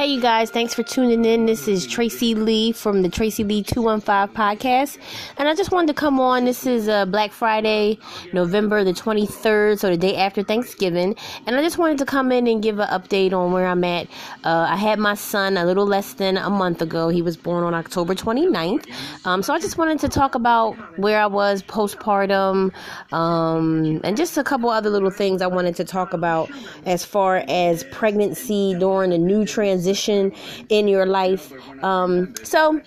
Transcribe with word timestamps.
Hey, 0.00 0.06
you 0.06 0.20
guys, 0.22 0.50
thanks 0.50 0.72
for 0.72 0.82
tuning 0.82 1.26
in. 1.26 1.44
This 1.44 1.68
is 1.68 1.86
Tracy 1.86 2.34
Lee 2.34 2.72
from 2.72 3.02
the 3.02 3.10
Tracy 3.10 3.44
Lee 3.44 3.62
215 3.62 4.34
podcast. 4.34 4.96
And 5.36 5.46
I 5.46 5.54
just 5.54 5.72
wanted 5.72 5.88
to 5.88 5.92
come 5.92 6.18
on. 6.18 6.46
This 6.46 6.64
is 6.64 6.88
uh, 6.88 7.04
Black 7.04 7.32
Friday, 7.32 7.98
November 8.32 8.82
the 8.82 8.94
23rd, 8.94 9.78
so 9.78 9.90
the 9.90 9.98
day 9.98 10.16
after 10.16 10.42
Thanksgiving. 10.42 11.16
And 11.44 11.54
I 11.54 11.60
just 11.60 11.76
wanted 11.76 11.98
to 11.98 12.06
come 12.06 12.32
in 12.32 12.46
and 12.46 12.62
give 12.62 12.78
an 12.78 12.88
update 12.88 13.34
on 13.34 13.52
where 13.52 13.66
I'm 13.66 13.84
at. 13.84 14.06
Uh, 14.42 14.68
I 14.70 14.76
had 14.76 14.98
my 14.98 15.12
son 15.12 15.58
a 15.58 15.66
little 15.66 15.84
less 15.84 16.14
than 16.14 16.38
a 16.38 16.48
month 16.48 16.80
ago. 16.80 17.10
He 17.10 17.20
was 17.20 17.36
born 17.36 17.62
on 17.62 17.74
October 17.74 18.14
29th. 18.14 18.86
Um, 19.26 19.42
so 19.42 19.52
I 19.52 19.58
just 19.58 19.76
wanted 19.76 20.00
to 20.00 20.08
talk 20.08 20.34
about 20.34 20.76
where 20.98 21.20
I 21.20 21.26
was 21.26 21.62
postpartum 21.62 22.72
um, 23.12 24.00
and 24.02 24.16
just 24.16 24.38
a 24.38 24.44
couple 24.44 24.70
other 24.70 24.88
little 24.88 25.10
things 25.10 25.42
I 25.42 25.46
wanted 25.46 25.76
to 25.76 25.84
talk 25.84 26.14
about 26.14 26.50
as 26.86 27.04
far 27.04 27.44
as 27.48 27.84
pregnancy 27.84 28.74
during 28.78 29.12
a 29.12 29.18
new 29.18 29.44
transition 29.44 29.89
transition 29.90 30.32
in 30.68 30.88
your 30.88 31.06
life. 31.06 31.52
Um, 31.82 32.34
so, 32.42 32.80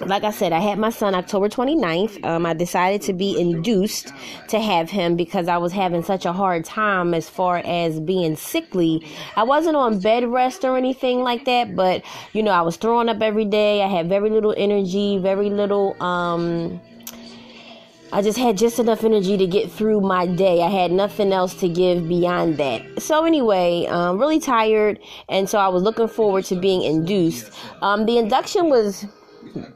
like 0.00 0.24
I 0.24 0.30
said, 0.30 0.52
I 0.52 0.60
had 0.60 0.78
my 0.78 0.90
son 0.90 1.14
October 1.14 1.48
29th. 1.48 2.24
Um, 2.24 2.46
I 2.46 2.54
decided 2.54 3.02
to 3.02 3.12
be 3.12 3.38
induced 3.38 4.12
to 4.48 4.60
have 4.60 4.90
him 4.90 5.16
because 5.16 5.48
I 5.48 5.58
was 5.58 5.72
having 5.72 6.02
such 6.02 6.24
a 6.26 6.32
hard 6.32 6.64
time 6.64 7.14
as 7.14 7.28
far 7.28 7.58
as 7.64 8.00
being 8.00 8.36
sickly. 8.36 9.06
I 9.36 9.42
wasn't 9.42 9.76
on 9.76 10.00
bed 10.00 10.24
rest 10.24 10.64
or 10.64 10.76
anything 10.76 11.20
like 11.20 11.44
that, 11.46 11.74
but 11.74 12.02
you 12.32 12.42
know, 12.42 12.52
I 12.52 12.62
was 12.62 12.76
throwing 12.76 13.08
up 13.08 13.20
every 13.20 13.44
day. 13.44 13.82
I 13.82 13.88
had 13.88 14.08
very 14.08 14.30
little 14.30 14.54
energy, 14.56 15.18
very 15.18 15.50
little 15.50 15.96
um 16.02 16.80
I 18.14 18.22
just 18.22 18.38
had 18.38 18.56
just 18.56 18.78
enough 18.78 19.02
energy 19.02 19.36
to 19.36 19.44
get 19.44 19.72
through 19.72 20.00
my 20.00 20.24
day. 20.24 20.62
I 20.62 20.68
had 20.68 20.92
nothing 20.92 21.32
else 21.32 21.52
to 21.54 21.68
give 21.68 22.08
beyond 22.08 22.58
that. 22.58 23.02
So 23.02 23.24
anyway, 23.24 23.86
um, 23.86 24.18
really 24.18 24.38
tired, 24.38 25.00
and 25.28 25.50
so 25.50 25.58
I 25.58 25.66
was 25.66 25.82
looking 25.82 26.06
forward 26.06 26.44
to 26.44 26.54
being 26.54 26.82
induced. 26.82 27.50
Um, 27.82 28.06
the 28.06 28.18
induction 28.18 28.70
was 28.70 29.04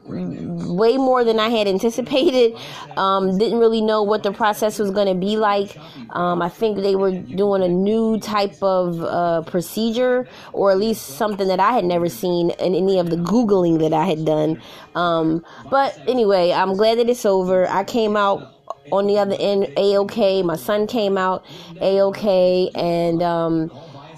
way 0.05 0.97
more 0.97 1.23
than 1.23 1.39
I 1.39 1.49
had 1.49 1.67
anticipated. 1.67 2.57
Um, 2.97 3.37
didn't 3.37 3.59
really 3.59 3.81
know 3.81 4.03
what 4.03 4.23
the 4.23 4.31
process 4.31 4.79
was 4.79 4.91
going 4.91 5.07
to 5.07 5.15
be 5.15 5.37
like. 5.37 5.77
Um, 6.11 6.41
I 6.41 6.49
think 6.49 6.77
they 6.77 6.95
were 6.95 7.11
doing 7.11 7.63
a 7.63 7.67
new 7.67 8.19
type 8.19 8.61
of 8.61 9.01
uh, 9.01 9.41
procedure, 9.43 10.27
or 10.53 10.71
at 10.71 10.77
least 10.77 11.17
something 11.17 11.47
that 11.47 11.59
I 11.59 11.73
had 11.73 11.85
never 11.85 12.09
seen 12.09 12.51
in 12.51 12.75
any 12.75 12.99
of 12.99 13.09
the 13.09 13.17
Googling 13.17 13.79
that 13.79 13.93
I 13.93 14.05
had 14.05 14.25
done. 14.25 14.61
Um, 14.95 15.45
but 15.69 15.99
anyway, 16.07 16.51
I'm 16.51 16.75
glad 16.75 16.97
that 16.99 17.09
it's 17.09 17.25
over. 17.25 17.67
I 17.67 17.83
came 17.83 18.17
out 18.17 18.55
on 18.91 19.07
the 19.07 19.17
other 19.17 19.35
end 19.39 19.71
a 19.77 19.97
okay. 19.99 20.41
My 20.41 20.55
son 20.55 20.87
came 20.87 21.17
out 21.17 21.45
a 21.81 22.01
okay, 22.01 22.69
and 22.75 23.21
um, 23.21 23.71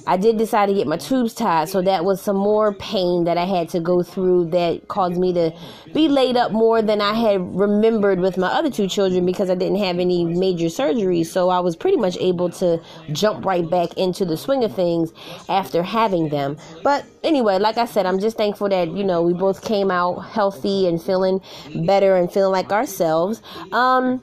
I 0.07 0.17
did 0.17 0.37
decide 0.37 0.67
to 0.67 0.73
get 0.73 0.87
my 0.87 0.97
tubes 0.97 1.33
tied, 1.33 1.69
so 1.69 1.81
that 1.81 2.05
was 2.05 2.21
some 2.21 2.37
more 2.37 2.73
pain 2.73 3.25
that 3.25 3.37
I 3.37 3.45
had 3.45 3.69
to 3.69 3.79
go 3.79 4.03
through 4.03 4.49
that 4.51 4.87
caused 4.87 5.19
me 5.19 5.33
to 5.33 5.51
be 5.93 6.07
laid 6.07 6.37
up 6.37 6.51
more 6.51 6.81
than 6.81 7.01
I 7.01 7.13
had 7.13 7.55
remembered 7.55 8.19
with 8.19 8.37
my 8.37 8.47
other 8.47 8.69
two 8.69 8.87
children 8.87 9.25
because 9.25 9.49
I 9.49 9.55
didn't 9.55 9.77
have 9.77 9.99
any 9.99 10.25
major 10.25 10.67
surgeries. 10.67 11.27
So 11.27 11.49
I 11.49 11.59
was 11.59 11.75
pretty 11.75 11.97
much 11.97 12.17
able 12.19 12.49
to 12.51 12.81
jump 13.11 13.45
right 13.45 13.69
back 13.69 13.93
into 13.97 14.25
the 14.25 14.37
swing 14.37 14.63
of 14.63 14.75
things 14.75 15.11
after 15.49 15.83
having 15.83 16.29
them. 16.29 16.57
But 16.83 17.05
anyway, 17.23 17.59
like 17.59 17.77
I 17.77 17.85
said, 17.85 18.05
I'm 18.05 18.19
just 18.19 18.37
thankful 18.37 18.69
that, 18.69 18.89
you 18.89 19.03
know, 19.03 19.21
we 19.21 19.33
both 19.33 19.63
came 19.63 19.91
out 19.91 20.19
healthy 20.19 20.87
and 20.87 21.01
feeling 21.01 21.41
better 21.85 22.15
and 22.15 22.31
feeling 22.31 22.51
like 22.51 22.71
ourselves. 22.71 23.41
Um, 23.71 24.21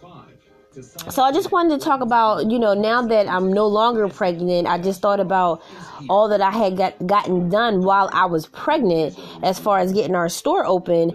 so 0.83 1.23
I 1.23 1.33
just 1.33 1.51
wanted 1.51 1.79
to 1.79 1.85
talk 1.85 2.01
about, 2.01 2.51
you 2.51 2.59
know, 2.59 2.75
now 2.75 3.03
that 3.03 3.29
I'm 3.29 3.53
no 3.53 3.67
longer 3.67 4.09
pregnant, 4.09 4.67
I 4.67 4.79
just 4.79 5.01
thought 5.01 5.21
about 5.21 5.63
all 6.09 6.29
that 6.29 6.41
I 6.41 6.51
had 6.51 6.77
got, 6.77 7.07
gotten 7.07 7.49
done 7.49 7.83
while 7.83 8.11
I 8.13 8.27
was 8.27 8.47
pregnant 8.47 9.19
as 9.43 9.59
far 9.59 9.79
as 9.79 9.93
getting 9.93 10.15
our 10.15 10.29
store 10.29 10.65
open. 10.67 11.13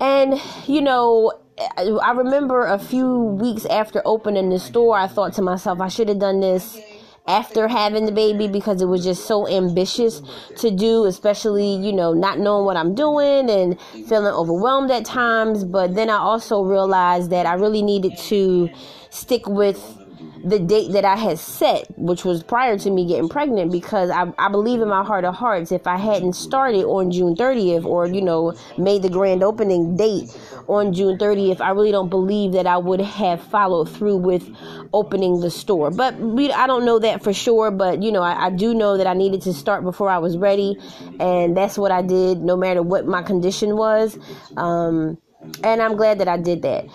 And, 0.00 0.40
you 0.66 0.80
know, 0.80 1.32
I 1.78 2.10
remember 2.12 2.66
a 2.66 2.78
few 2.78 3.16
weeks 3.16 3.64
after 3.66 4.02
opening 4.04 4.50
the 4.50 4.58
store, 4.58 4.98
I 4.98 5.06
thought 5.06 5.34
to 5.34 5.42
myself, 5.42 5.80
I 5.80 5.88
should 5.88 6.08
have 6.08 6.18
done 6.18 6.40
this 6.40 6.78
after 7.26 7.68
having 7.68 8.04
the 8.04 8.12
baby 8.12 8.48
because 8.48 8.82
it 8.82 8.86
was 8.86 9.02
just 9.02 9.24
so 9.26 9.48
ambitious 9.48 10.20
to 10.58 10.70
do, 10.70 11.04
especially, 11.06 11.74
you 11.76 11.92
know, 11.92 12.12
not 12.12 12.38
knowing 12.38 12.66
what 12.66 12.76
I'm 12.76 12.94
doing 12.94 13.48
and 13.48 13.80
feeling 14.08 14.34
overwhelmed 14.34 14.90
at 14.90 15.04
times. 15.04 15.64
But 15.64 15.94
then 15.94 16.10
I 16.10 16.18
also 16.18 16.62
realized 16.62 17.30
that 17.30 17.46
I 17.46 17.54
really 17.54 17.82
needed 17.82 18.18
to 18.18 18.68
stick 19.10 19.48
with 19.48 20.03
the 20.44 20.58
date 20.58 20.92
that 20.92 21.04
I 21.04 21.16
had 21.16 21.38
set, 21.38 21.86
which 21.98 22.24
was 22.24 22.42
prior 22.42 22.76
to 22.78 22.90
me 22.90 23.06
getting 23.06 23.28
pregnant, 23.28 23.72
because 23.72 24.10
I, 24.10 24.32
I 24.38 24.48
believe 24.48 24.80
in 24.80 24.88
my 24.88 25.02
heart 25.02 25.24
of 25.24 25.34
hearts, 25.34 25.72
if 25.72 25.86
I 25.86 25.96
hadn't 25.96 26.34
started 26.34 26.84
on 26.84 27.10
June 27.10 27.34
30th 27.34 27.84
or, 27.84 28.06
you 28.06 28.20
know, 28.20 28.54
made 28.76 29.02
the 29.02 29.08
grand 29.08 29.42
opening 29.42 29.96
date 29.96 30.36
on 30.68 30.92
June 30.92 31.16
30th, 31.18 31.60
I 31.60 31.70
really 31.70 31.92
don't 31.92 32.10
believe 32.10 32.52
that 32.52 32.66
I 32.66 32.76
would 32.76 33.00
have 33.00 33.42
followed 33.42 33.90
through 33.90 34.18
with 34.18 34.48
opening 34.92 35.40
the 35.40 35.50
store. 35.50 35.90
But 35.90 36.18
we, 36.18 36.52
I 36.52 36.66
don't 36.66 36.84
know 36.84 36.98
that 36.98 37.24
for 37.24 37.32
sure, 37.32 37.70
but, 37.70 38.02
you 38.02 38.12
know, 38.12 38.22
I, 38.22 38.46
I 38.46 38.50
do 38.50 38.74
know 38.74 38.98
that 38.98 39.06
I 39.06 39.14
needed 39.14 39.42
to 39.42 39.54
start 39.54 39.82
before 39.82 40.10
I 40.10 40.18
was 40.18 40.36
ready, 40.36 40.76
and 41.18 41.56
that's 41.56 41.78
what 41.78 41.90
I 41.90 42.02
did, 42.02 42.38
no 42.40 42.56
matter 42.56 42.82
what 42.82 43.06
my 43.06 43.22
condition 43.22 43.76
was. 43.76 44.18
Um, 44.56 45.18
and 45.62 45.80
I'm 45.80 45.96
glad 45.96 46.18
that 46.18 46.28
I 46.28 46.36
did 46.36 46.62
that. 46.62 46.86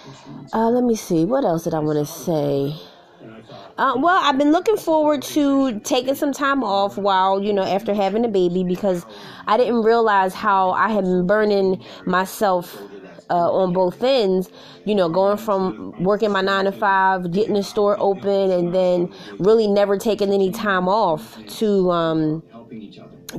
Uh, 0.53 0.69
let 0.69 0.83
me 0.83 0.95
see. 0.95 1.25
What 1.25 1.43
else 1.45 1.63
did 1.63 1.73
I 1.73 1.79
want 1.79 1.99
to 1.99 2.05
say? 2.05 2.75
Uh, 3.79 3.95
well, 3.95 4.19
I've 4.21 4.37
been 4.37 4.51
looking 4.51 4.75
forward 4.75 5.21
to 5.21 5.79
taking 5.79 6.13
some 6.13 6.33
time 6.33 6.65
off 6.65 6.97
while, 6.97 7.41
you 7.41 7.53
know, 7.53 7.63
after 7.63 7.93
having 7.93 8.25
a 8.25 8.27
baby 8.27 8.65
because 8.65 9.05
I 9.47 9.55
didn't 9.55 9.83
realize 9.83 10.33
how 10.33 10.71
I 10.71 10.89
had 10.89 11.05
been 11.05 11.25
burning 11.25 11.81
myself 12.05 12.77
uh, 13.29 13.49
on 13.49 13.71
both 13.71 14.03
ends, 14.03 14.49
you 14.83 14.93
know, 14.93 15.07
going 15.07 15.37
from 15.37 15.93
working 16.03 16.29
my 16.29 16.41
nine 16.41 16.65
to 16.65 16.73
five, 16.73 17.31
getting 17.31 17.53
the 17.53 17.63
store 17.63 17.95
open, 18.01 18.51
and 18.51 18.75
then 18.75 19.13
really 19.37 19.65
never 19.67 19.97
taking 19.97 20.33
any 20.33 20.51
time 20.51 20.89
off 20.89 21.37
to 21.59 21.89
um, 21.89 22.43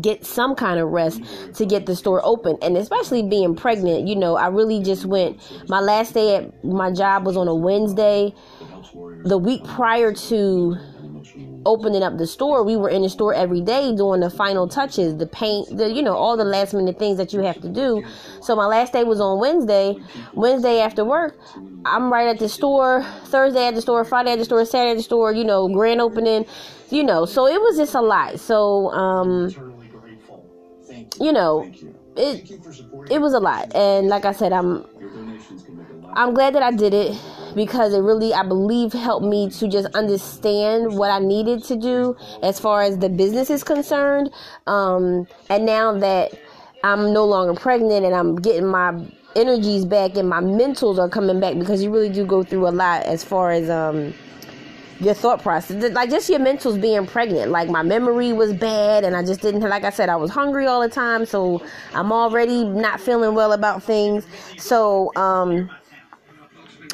get 0.00 0.24
some 0.24 0.54
kind 0.54 0.80
of 0.80 0.88
rest 0.88 1.20
to 1.54 1.66
get 1.66 1.84
the 1.84 1.94
store 1.94 2.22
open. 2.24 2.56
And 2.62 2.78
especially 2.78 3.22
being 3.22 3.54
pregnant, 3.54 4.08
you 4.08 4.16
know, 4.16 4.36
I 4.36 4.46
really 4.46 4.82
just 4.82 5.04
went. 5.04 5.38
My 5.68 5.80
last 5.80 6.14
day 6.14 6.36
at 6.36 6.64
my 6.64 6.90
job 6.90 7.26
was 7.26 7.36
on 7.36 7.46
a 7.46 7.54
Wednesday 7.54 8.34
the 9.24 9.38
week 9.38 9.64
prior 9.64 10.12
to 10.12 10.76
opening 11.66 12.02
up 12.02 12.16
the 12.16 12.26
store, 12.26 12.64
we 12.64 12.76
were 12.76 12.88
in 12.88 13.02
the 13.02 13.08
store 13.08 13.34
every 13.34 13.60
day 13.60 13.94
doing 13.94 14.20
the 14.20 14.30
final 14.30 14.66
touches, 14.66 15.16
the 15.16 15.26
paint, 15.26 15.76
the 15.76 15.92
you 15.92 16.02
know, 16.02 16.14
all 16.14 16.36
the 16.36 16.44
last 16.44 16.72
minute 16.72 16.98
things 16.98 17.18
that 17.18 17.32
you 17.32 17.40
have 17.40 17.60
to 17.60 17.68
do. 17.68 18.02
So 18.40 18.56
my 18.56 18.66
last 18.66 18.92
day 18.92 19.04
was 19.04 19.20
on 19.20 19.38
Wednesday. 19.38 19.96
Wednesday 20.34 20.80
after 20.80 21.04
work, 21.04 21.38
I'm 21.84 22.12
right 22.12 22.28
at 22.28 22.38
the 22.38 22.48
store. 22.48 23.04
Thursday 23.24 23.66
at 23.66 23.74
the 23.74 23.82
store, 23.82 24.04
Friday 24.04 24.32
at 24.32 24.38
the 24.38 24.44
store, 24.44 24.64
Saturday 24.64 24.92
at 24.92 24.96
the 24.96 25.02
store, 25.02 25.32
you 25.32 25.44
know, 25.44 25.68
grand 25.68 26.00
opening, 26.00 26.46
you 26.90 27.04
know. 27.04 27.26
So 27.26 27.46
it 27.46 27.60
was 27.60 27.76
just 27.76 27.94
a 27.94 28.00
lot. 28.00 28.40
So 28.40 28.90
um 28.90 29.54
you 31.20 31.32
know, 31.32 31.70
it 32.16 32.50
it 33.10 33.20
was 33.20 33.34
a 33.34 33.40
lot. 33.40 33.74
And 33.74 34.08
like 34.08 34.24
I 34.24 34.32
said, 34.32 34.52
I'm 34.52 34.84
I'm 36.14 36.34
glad 36.34 36.54
that 36.54 36.62
I 36.62 36.72
did 36.72 36.94
it 36.94 37.16
because 37.54 37.94
it 37.94 38.00
really, 38.00 38.32
I 38.32 38.42
believe, 38.42 38.92
helped 38.92 39.26
me 39.26 39.50
to 39.50 39.68
just 39.68 39.94
understand 39.94 40.96
what 40.96 41.10
I 41.10 41.18
needed 41.18 41.64
to 41.64 41.76
do 41.76 42.16
as 42.42 42.58
far 42.58 42.82
as 42.82 42.98
the 42.98 43.08
business 43.08 43.50
is 43.50 43.64
concerned. 43.64 44.30
Um, 44.66 45.26
and 45.48 45.66
now 45.66 45.98
that 45.98 46.32
I'm 46.82 47.12
no 47.12 47.24
longer 47.24 47.58
pregnant 47.58 48.06
and 48.06 48.14
I'm 48.14 48.36
getting 48.36 48.66
my 48.66 49.04
energies 49.36 49.84
back 49.84 50.16
and 50.16 50.28
my 50.28 50.40
mentals 50.40 50.98
are 50.98 51.08
coming 51.08 51.40
back 51.40 51.58
because 51.58 51.82
you 51.82 51.90
really 51.90 52.08
do 52.08 52.24
go 52.24 52.42
through 52.42 52.66
a 52.66 52.70
lot 52.70 53.04
as 53.04 53.22
far 53.22 53.52
as 53.52 53.70
um, 53.70 54.12
your 55.00 55.14
thought 55.14 55.42
process. 55.42 55.92
Like 55.92 56.10
just 56.10 56.28
your 56.28 56.40
mentals 56.40 56.80
being 56.80 57.06
pregnant. 57.06 57.50
Like 57.50 57.68
my 57.68 57.82
memory 57.82 58.32
was 58.32 58.52
bad 58.52 59.04
and 59.04 59.16
i 59.16 59.24
just 59.24 59.40
didn't 59.40 59.62
like 59.62 59.84
i 59.84 59.90
said 59.90 60.08
i 60.08 60.16
was 60.16 60.30
hungry 60.30 60.66
all 60.66 60.80
the 60.80 60.88
time. 60.88 61.26
So 61.26 61.62
i'm 61.94 62.12
already 62.12 62.64
not 62.64 63.00
feeling 63.00 63.34
well 63.34 63.52
about 63.52 63.82
things. 63.82 64.26
So 64.58 65.12
um 65.16 65.70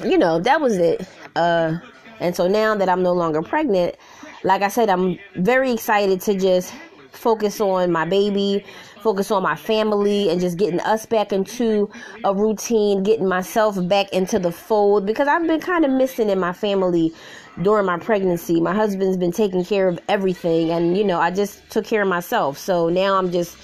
you 0.05 0.19
know, 0.19 0.39
that 0.41 0.61
was 0.61 0.77
it. 0.77 1.07
Uh, 1.35 1.79
and 2.21 2.35
so 2.35 2.49
now 2.49 2.75
that 2.75 2.89
I'm 2.89 3.03
no 3.03 3.13
longer 3.13 3.43
pregnant, 3.43 3.95
like 4.43 4.63
I 4.63 4.69
said, 4.69 4.89
I'm 4.89 5.19
very 5.37 5.73
excited 5.73 6.21
to 6.23 6.35
just 6.39 6.73
focus 7.13 7.61
on 7.61 7.91
my 7.91 8.05
baby, 8.05 8.65
focus 9.01 9.31
on 9.31 9.43
my 9.43 9.57
family, 9.57 10.29
and 10.31 10.41
just 10.41 10.57
getting 10.57 10.81
us 10.81 11.07
back 11.07 11.33
into 11.33 11.91
a 12.25 12.35
routine, 12.35 13.03
getting 13.03 13.27
myself 13.29 13.77
back 13.89 14.11
into 14.13 14.39
the 14.39 14.53
fold 14.53 15.07
because 15.07 15.29
I've 15.29 15.47
been 15.47 15.61
kind 15.61 15.85
of 15.85 15.91
missing 15.91 16.29
in 16.29 16.39
my 16.39 16.53
family 16.53 17.13
during 17.63 17.87
my 17.87 17.99
pregnancy. 17.99 18.61
My 18.61 18.75
husband's 18.75 19.17
been 19.17 19.33
taking 19.33 19.65
care 19.65 19.89
of 19.89 19.99
everything, 20.09 20.71
and 20.71 20.97
you 20.97 21.05
know, 21.05 21.19
I 21.19 21.31
just 21.31 21.69
took 21.71 21.85
care 21.87 22.03
of 22.03 22.09
myself. 22.09 22.59
So 22.59 22.89
now 22.89 23.17
I'm 23.17 23.33
just 23.33 23.57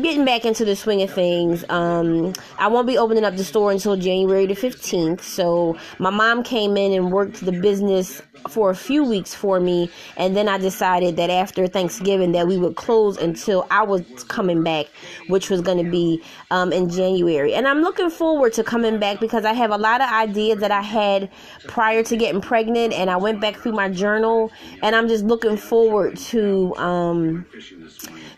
getting 0.00 0.24
back 0.24 0.44
into 0.44 0.64
the 0.64 0.76
swing 0.76 1.02
of 1.02 1.10
things. 1.10 1.64
Um, 1.68 2.32
I 2.58 2.68
won't 2.68 2.86
be 2.86 2.98
opening 2.98 3.24
up 3.24 3.36
the 3.36 3.44
store 3.44 3.70
until 3.70 3.96
January 3.96 4.46
the 4.46 4.54
15th. 4.54 5.20
So 5.20 5.76
my 5.98 6.10
mom 6.10 6.42
came 6.42 6.76
in 6.76 6.92
and 6.92 7.12
worked 7.12 7.44
the 7.44 7.52
business 7.52 8.22
for 8.48 8.70
a 8.70 8.74
few 8.74 9.04
weeks 9.04 9.34
for 9.34 9.58
me 9.58 9.90
and 10.16 10.36
then 10.36 10.48
I 10.48 10.58
decided 10.58 11.16
that 11.16 11.30
after 11.30 11.66
Thanksgiving 11.66 12.32
that 12.32 12.46
we 12.46 12.58
would 12.58 12.76
close 12.76 13.16
until 13.16 13.66
I 13.70 13.82
was 13.82 14.02
coming 14.28 14.62
back 14.62 14.86
which 15.28 15.50
was 15.50 15.60
going 15.60 15.82
to 15.82 15.90
be 15.90 16.22
um, 16.50 16.72
in 16.72 16.90
January 16.90 17.54
and 17.54 17.66
I'm 17.66 17.80
looking 17.80 18.10
forward 18.10 18.52
to 18.54 18.64
coming 18.64 18.98
back 18.98 19.20
because 19.20 19.44
I 19.44 19.52
have 19.54 19.70
a 19.70 19.78
lot 19.78 20.00
of 20.00 20.10
ideas 20.10 20.58
that 20.60 20.70
I 20.70 20.82
had 20.82 21.30
prior 21.66 22.02
to 22.02 22.16
getting 22.16 22.40
pregnant 22.40 22.92
and 22.92 23.08
I 23.08 23.16
went 23.16 23.40
back 23.40 23.56
through 23.56 23.72
my 23.72 23.88
journal 23.88 24.52
and 24.82 24.94
I'm 24.94 25.08
just 25.08 25.24
looking 25.24 25.56
forward 25.56 26.16
to 26.16 26.74
um, 26.76 27.46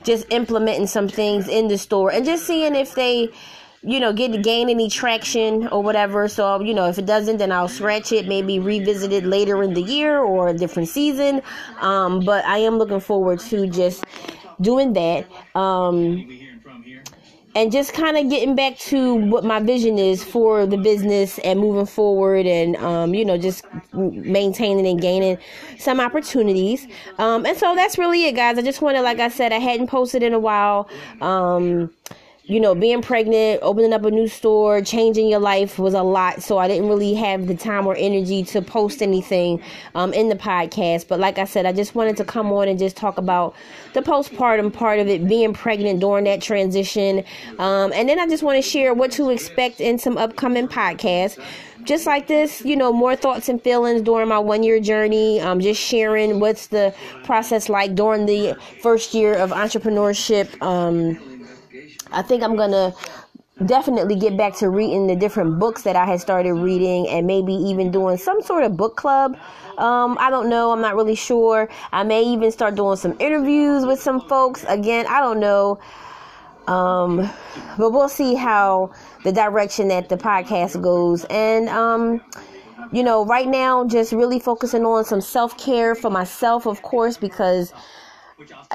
just 0.04 0.26
implementing 0.30 0.86
some 0.86 1.08
things 1.08 1.45
in 1.48 1.68
the 1.68 1.78
store 1.78 2.12
and 2.12 2.24
just 2.24 2.46
seeing 2.46 2.74
if 2.74 2.94
they 2.94 3.30
you 3.82 4.00
know, 4.00 4.12
get 4.12 4.42
gain 4.42 4.68
any 4.68 4.90
traction 4.90 5.68
or 5.68 5.80
whatever. 5.80 6.26
So, 6.26 6.60
you 6.60 6.74
know, 6.74 6.88
if 6.88 6.98
it 6.98 7.06
doesn't, 7.06 7.36
then 7.36 7.52
I'll 7.52 7.68
scratch 7.68 8.10
it, 8.10 8.26
maybe 8.26 8.58
revisit 8.58 9.12
it 9.12 9.24
later 9.24 9.62
in 9.62 9.74
the 9.74 9.82
year 9.82 10.18
or 10.18 10.48
a 10.48 10.54
different 10.54 10.88
season. 10.88 11.40
Um, 11.80 12.20
but 12.24 12.44
I 12.46 12.58
am 12.58 12.78
looking 12.78 12.98
forward 12.98 13.38
to 13.40 13.68
just 13.68 14.04
doing 14.60 14.92
that. 14.94 15.26
Um, 15.54 16.45
and 17.56 17.72
just 17.72 17.94
kind 17.94 18.18
of 18.18 18.28
getting 18.28 18.54
back 18.54 18.76
to 18.76 19.14
what 19.14 19.42
my 19.42 19.58
vision 19.58 19.98
is 19.98 20.22
for 20.22 20.66
the 20.66 20.76
business 20.76 21.38
and 21.38 21.58
moving 21.58 21.86
forward 21.86 22.44
and 22.44 22.76
um, 22.76 23.14
you 23.14 23.24
know 23.24 23.38
just 23.38 23.64
maintaining 23.94 24.86
and 24.86 25.00
gaining 25.00 25.38
some 25.78 25.98
opportunities. 25.98 26.86
Um, 27.18 27.46
and 27.46 27.56
so 27.56 27.74
that's 27.74 27.96
really 27.96 28.26
it 28.26 28.32
guys. 28.32 28.58
I 28.58 28.62
just 28.62 28.82
wanted 28.82 29.00
like 29.00 29.18
i 29.20 29.28
said 29.28 29.52
i 29.52 29.58
hadn't 29.58 29.86
posted 29.86 30.22
in 30.22 30.34
a 30.34 30.38
while. 30.38 30.88
Um, 31.22 31.90
you 32.46 32.60
know, 32.60 32.76
being 32.76 33.02
pregnant, 33.02 33.60
opening 33.62 33.92
up 33.92 34.04
a 34.04 34.10
new 34.10 34.28
store, 34.28 34.80
changing 34.80 35.28
your 35.28 35.40
life 35.40 35.80
was 35.80 35.94
a 35.94 36.02
lot. 36.02 36.42
So 36.42 36.58
I 36.58 36.68
didn't 36.68 36.88
really 36.88 37.14
have 37.14 37.48
the 37.48 37.56
time 37.56 37.86
or 37.86 37.96
energy 37.96 38.44
to 38.44 38.62
post 38.62 39.02
anything 39.02 39.60
um, 39.96 40.12
in 40.12 40.28
the 40.28 40.36
podcast. 40.36 41.08
But 41.08 41.18
like 41.18 41.38
I 41.38 41.44
said, 41.44 41.66
I 41.66 41.72
just 41.72 41.96
wanted 41.96 42.16
to 42.18 42.24
come 42.24 42.52
on 42.52 42.68
and 42.68 42.78
just 42.78 42.96
talk 42.96 43.18
about 43.18 43.56
the 43.94 44.00
postpartum 44.00 44.72
part 44.72 45.00
of 45.00 45.08
it, 45.08 45.26
being 45.26 45.54
pregnant 45.54 45.98
during 45.98 46.24
that 46.24 46.40
transition. 46.40 47.24
Um, 47.58 47.92
and 47.92 48.08
then 48.08 48.20
I 48.20 48.28
just 48.28 48.44
want 48.44 48.62
to 48.62 48.62
share 48.62 48.94
what 48.94 49.10
to 49.12 49.30
expect 49.30 49.80
in 49.80 49.98
some 49.98 50.16
upcoming 50.16 50.68
podcasts 50.68 51.42
just 51.82 52.04
like 52.04 52.26
this, 52.26 52.62
you 52.62 52.74
know, 52.74 52.92
more 52.92 53.14
thoughts 53.14 53.48
and 53.48 53.62
feelings 53.62 54.02
during 54.02 54.28
my 54.28 54.38
one 54.38 54.64
year 54.64 54.80
journey. 54.80 55.40
Um, 55.40 55.60
just 55.60 55.80
sharing 55.80 56.40
what's 56.40 56.66
the 56.66 56.92
process 57.22 57.68
like 57.68 57.94
during 57.94 58.26
the 58.26 58.56
first 58.82 59.14
year 59.14 59.34
of 59.34 59.50
entrepreneurship. 59.50 60.60
Um, 60.60 61.35
I 62.12 62.22
think 62.22 62.42
I'm 62.42 62.56
gonna 62.56 62.94
definitely 63.64 64.16
get 64.16 64.36
back 64.36 64.54
to 64.56 64.68
reading 64.68 65.06
the 65.06 65.16
different 65.16 65.58
books 65.58 65.82
that 65.82 65.96
I 65.96 66.04
had 66.04 66.20
started 66.20 66.54
reading 66.54 67.08
and 67.08 67.26
maybe 67.26 67.54
even 67.54 67.90
doing 67.90 68.18
some 68.18 68.42
sort 68.42 68.64
of 68.64 68.76
book 68.76 68.96
club. 68.96 69.36
Um, 69.78 70.16
I 70.20 70.30
don't 70.30 70.48
know. 70.48 70.72
I'm 70.72 70.80
not 70.80 70.94
really 70.94 71.14
sure. 71.14 71.68
I 71.92 72.02
may 72.02 72.22
even 72.22 72.50
start 72.52 72.74
doing 72.74 72.96
some 72.96 73.16
interviews 73.18 73.86
with 73.86 74.00
some 74.00 74.20
folks. 74.20 74.64
Again, 74.68 75.06
I 75.06 75.20
don't 75.20 75.40
know. 75.40 75.78
Um, 76.66 77.30
but 77.78 77.90
we'll 77.92 78.08
see 78.08 78.34
how 78.34 78.92
the 79.24 79.32
direction 79.32 79.88
that 79.88 80.08
the 80.08 80.16
podcast 80.16 80.80
goes. 80.82 81.24
And, 81.26 81.68
um, 81.68 82.20
you 82.92 83.02
know, 83.02 83.24
right 83.24 83.46
now, 83.46 83.86
just 83.86 84.12
really 84.12 84.38
focusing 84.38 84.84
on 84.84 85.04
some 85.04 85.20
self 85.20 85.56
care 85.58 85.94
for 85.94 86.10
myself, 86.10 86.66
of 86.66 86.82
course, 86.82 87.16
because 87.16 87.72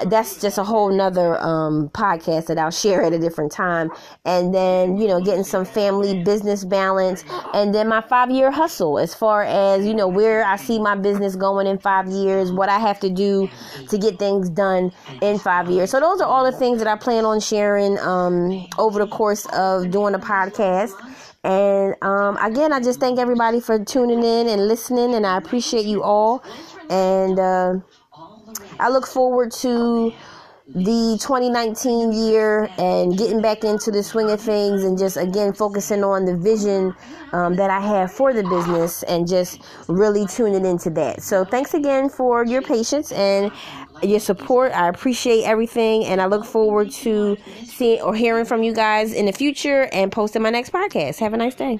that's 0.06 0.40
just 0.40 0.58
a 0.58 0.64
whole 0.64 0.90
nother 0.90 1.40
um, 1.40 1.88
podcast 1.90 2.46
that 2.46 2.58
I'll 2.58 2.70
share 2.70 3.02
at 3.02 3.12
a 3.12 3.18
different 3.18 3.52
time. 3.52 3.90
And 4.24 4.54
then, 4.54 4.96
you 4.96 5.06
know, 5.06 5.20
getting 5.20 5.44
some 5.44 5.64
family 5.64 6.22
business 6.22 6.64
balance. 6.64 7.24
And 7.54 7.74
then 7.74 7.88
my 7.88 8.00
five 8.00 8.30
year 8.30 8.50
hustle 8.50 8.98
as 8.98 9.14
far 9.14 9.44
as, 9.44 9.86
you 9.86 9.94
know, 9.94 10.08
where 10.08 10.44
I 10.44 10.56
see 10.56 10.78
my 10.78 10.96
business 10.96 11.36
going 11.36 11.66
in 11.66 11.78
five 11.78 12.08
years, 12.08 12.50
what 12.50 12.68
I 12.68 12.78
have 12.78 12.98
to 13.00 13.10
do 13.10 13.48
to 13.88 13.98
get 13.98 14.18
things 14.18 14.50
done 14.50 14.92
in 15.20 15.38
five 15.38 15.70
years. 15.70 15.90
So 15.90 16.00
those 16.00 16.20
are 16.20 16.28
all 16.28 16.44
the 16.44 16.56
things 16.56 16.78
that 16.78 16.88
I 16.88 16.96
plan 16.96 17.24
on 17.24 17.40
sharing 17.40 17.98
um, 18.00 18.66
over 18.78 18.98
the 18.98 19.06
course 19.08 19.46
of 19.52 19.90
doing 19.90 20.14
a 20.14 20.18
podcast. 20.18 20.92
And 21.44 21.96
um, 22.02 22.36
again, 22.36 22.72
I 22.72 22.80
just 22.80 23.00
thank 23.00 23.18
everybody 23.18 23.60
for 23.60 23.84
tuning 23.84 24.22
in 24.22 24.48
and 24.48 24.68
listening, 24.68 25.14
and 25.14 25.26
I 25.26 25.36
appreciate 25.38 25.86
you 25.86 26.02
all. 26.02 26.44
And, 26.88 27.38
uh, 27.38 27.74
I 28.82 28.88
look 28.88 29.06
forward 29.06 29.52
to 29.62 30.12
the 30.66 31.18
2019 31.20 32.12
year 32.12 32.68
and 32.78 33.16
getting 33.16 33.40
back 33.40 33.62
into 33.62 33.90
the 33.90 34.02
swing 34.02 34.30
of 34.30 34.40
things 34.40 34.84
and 34.84 34.98
just 34.98 35.16
again 35.16 35.52
focusing 35.52 36.02
on 36.02 36.24
the 36.24 36.36
vision 36.36 36.94
um, 37.32 37.54
that 37.56 37.70
I 37.70 37.80
have 37.80 38.10
for 38.10 38.32
the 38.32 38.42
business 38.42 39.02
and 39.04 39.28
just 39.28 39.60
really 39.88 40.26
tuning 40.26 40.64
into 40.64 40.90
that. 40.90 41.22
So, 41.22 41.44
thanks 41.44 41.74
again 41.74 42.08
for 42.08 42.44
your 42.44 42.62
patience 42.62 43.12
and 43.12 43.52
your 44.02 44.20
support. 44.20 44.72
I 44.72 44.88
appreciate 44.88 45.44
everything 45.44 46.04
and 46.04 46.20
I 46.20 46.26
look 46.26 46.44
forward 46.44 46.90
to 46.90 47.36
seeing 47.64 48.00
or 48.00 48.14
hearing 48.14 48.44
from 48.44 48.64
you 48.64 48.74
guys 48.74 49.12
in 49.12 49.26
the 49.26 49.32
future 49.32 49.88
and 49.92 50.10
posting 50.10 50.42
my 50.42 50.50
next 50.50 50.72
podcast. 50.72 51.18
Have 51.20 51.34
a 51.34 51.36
nice 51.36 51.54
day. 51.54 51.78